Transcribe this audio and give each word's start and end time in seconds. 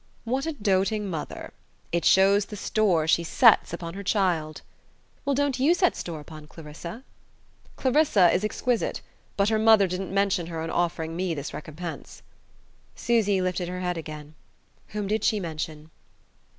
"What 0.23 0.47
a 0.47 0.53
doting 0.53 1.07
mother! 1.07 1.53
It 1.91 2.03
shows 2.05 2.45
the 2.45 2.55
store 2.55 3.07
she 3.07 3.23
sets 3.23 3.71
upon 3.71 3.93
her 3.93 4.01
child." 4.01 4.63
"Well, 5.25 5.35
don't 5.35 5.59
you 5.59 5.75
set 5.75 5.95
store 5.95 6.19
upon 6.19 6.47
Clarissa?" 6.47 7.03
"Clarissa 7.75 8.31
is 8.33 8.43
exquisite; 8.43 9.01
but 9.37 9.49
her 9.49 9.59
mother 9.59 9.85
didn't 9.85 10.11
mention 10.11 10.47
her 10.47 10.63
in 10.63 10.71
offering 10.71 11.15
me 11.15 11.35
this 11.35 11.53
recompense." 11.53 12.23
Susy 12.95 13.41
lifted 13.41 13.67
her 13.69 13.81
head 13.81 13.95
again. 13.95 14.33
"Whom 14.87 15.05
did 15.05 15.23
she 15.23 15.39
mention?" 15.39 15.91